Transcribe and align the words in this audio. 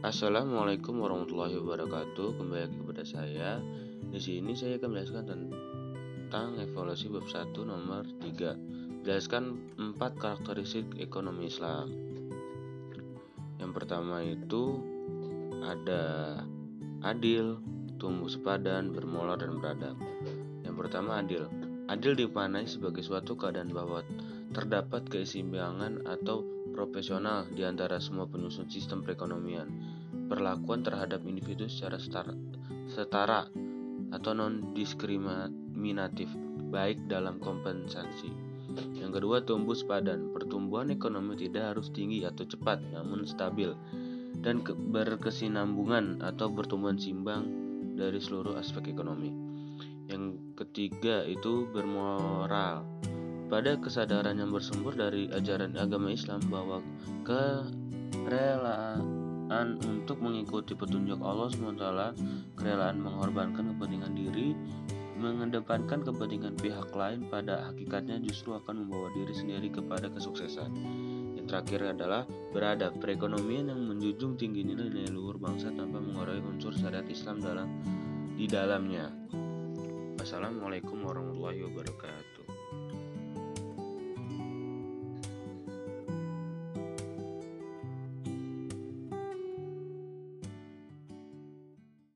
Assalamualaikum 0.00 0.96
warahmatullahi 0.96 1.60
wabarakatuh. 1.60 2.40
Kembali 2.40 2.64
lagi 2.64 2.76
kepada 2.80 3.04
saya. 3.04 3.60
Di 4.08 4.16
sini 4.16 4.56
saya 4.56 4.80
akan 4.80 4.96
menjelaskan 4.96 5.24
tentang 5.28 6.56
evaluasi 6.56 7.12
bab 7.12 7.28
1 7.28 7.52
nomor 7.68 8.08
3. 8.24 9.04
Jelaskan 9.04 9.60
4 9.76 10.00
karakteristik 10.16 10.88
ekonomi 10.96 11.52
Islam. 11.52 11.92
Yang 13.60 13.72
pertama 13.76 14.24
itu 14.24 14.80
ada 15.68 16.02
adil, 17.04 17.60
tumbuh 18.00 18.32
sepadan, 18.32 18.96
bermoral 18.96 19.36
dan 19.36 19.60
beradab. 19.60 20.00
Yang 20.64 20.80
pertama 20.80 21.20
adil. 21.20 21.44
Adil 21.92 22.16
dipanai 22.16 22.64
sebagai 22.64 23.04
suatu 23.04 23.36
keadaan 23.36 23.68
bahwa 23.68 24.00
terdapat 24.56 25.04
keseimbangan 25.12 26.08
atau 26.08 26.40
profesional 26.70 27.44
di 27.50 27.66
antara 27.66 27.98
semua 28.00 28.30
penyusun 28.30 28.70
sistem 28.70 29.02
perekonomian. 29.04 29.68
Perlakuan 30.30 30.86
terhadap 30.86 31.26
individu 31.26 31.66
secara 31.66 31.98
setara, 31.98 32.30
setara 32.86 33.50
atau 34.14 34.30
non-diskriminatif, 34.30 36.30
baik 36.70 37.10
dalam 37.10 37.42
kompensasi. 37.42 38.30
Yang 38.94 39.18
kedua, 39.18 39.42
tumbuh 39.42 39.74
sepadan. 39.74 40.30
Pertumbuhan 40.30 40.94
ekonomi 40.94 41.34
tidak 41.34 41.74
harus 41.74 41.90
tinggi 41.90 42.22
atau 42.22 42.46
cepat, 42.46 42.78
namun 42.94 43.26
stabil 43.26 43.74
dan 44.38 44.62
berkesinambungan 44.62 46.22
atau 46.22 46.46
pertumbuhan 46.54 46.94
simbang 46.94 47.50
dari 47.98 48.22
seluruh 48.22 48.54
aspek 48.54 48.94
ekonomi. 48.94 49.34
Yang 50.06 50.38
ketiga 50.54 51.26
itu 51.26 51.66
bermoral 51.74 52.86
pada 53.50 53.74
kesadaran 53.82 54.38
yang 54.38 54.54
bersumber 54.54 54.94
dari 54.94 55.26
ajaran 55.34 55.74
agama 55.74 56.14
Islam 56.14 56.38
bahwa 56.46 56.78
kerelaan 59.60 59.76
untuk 59.84 60.24
mengikuti 60.24 60.72
petunjuk 60.72 61.20
Allah 61.20 61.52
SWT, 61.52 61.84
kerelaan 62.56 62.96
mengorbankan 62.96 63.76
kepentingan 63.76 64.16
diri, 64.16 64.56
mengedepankan 65.20 66.00
kepentingan 66.00 66.56
pihak 66.56 66.88
lain 66.96 67.28
pada 67.28 67.68
hakikatnya 67.68 68.24
justru 68.24 68.56
akan 68.56 68.88
membawa 68.88 69.12
diri 69.12 69.36
sendiri 69.36 69.68
kepada 69.68 70.08
kesuksesan. 70.08 70.72
Yang 71.36 71.46
terakhir 71.52 71.92
adalah 71.92 72.24
beradab 72.56 72.96
perekonomian 73.04 73.68
yang 73.68 73.84
menjunjung 73.84 74.40
tinggi 74.40 74.64
nilai-nilai 74.64 75.12
luhur 75.12 75.36
bangsa 75.36 75.68
tanpa 75.76 76.00
mengurangi 76.00 76.40
unsur 76.40 76.72
syariat 76.72 77.04
Islam 77.04 77.44
dalam 77.44 77.68
di 78.40 78.48
dalamnya. 78.48 79.12
Wassalamualaikum 80.16 81.04
warahmatullahi 81.04 81.68
wabarakatuh. 81.68 82.29